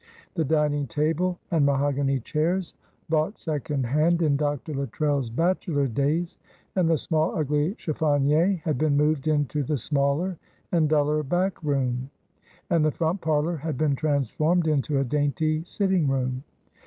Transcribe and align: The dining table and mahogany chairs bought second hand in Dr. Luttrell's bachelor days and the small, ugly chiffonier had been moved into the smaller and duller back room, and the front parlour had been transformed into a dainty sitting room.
The 0.33 0.43
dining 0.43 0.87
table 0.87 1.37
and 1.51 1.63
mahogany 1.63 2.19
chairs 2.19 2.73
bought 3.07 3.37
second 3.37 3.85
hand 3.85 4.23
in 4.23 4.35
Dr. 4.35 4.73
Luttrell's 4.73 5.29
bachelor 5.29 5.85
days 5.85 6.39
and 6.75 6.89
the 6.89 6.97
small, 6.97 7.35
ugly 7.37 7.75
chiffonier 7.75 8.63
had 8.63 8.79
been 8.79 8.97
moved 8.97 9.27
into 9.27 9.61
the 9.61 9.77
smaller 9.77 10.39
and 10.71 10.89
duller 10.89 11.21
back 11.21 11.61
room, 11.61 12.09
and 12.67 12.83
the 12.83 12.89
front 12.89 13.21
parlour 13.21 13.57
had 13.57 13.77
been 13.77 13.95
transformed 13.95 14.65
into 14.67 14.97
a 14.97 15.03
dainty 15.05 15.63
sitting 15.65 16.07
room. 16.07 16.43